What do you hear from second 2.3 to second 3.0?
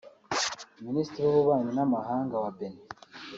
wa Benin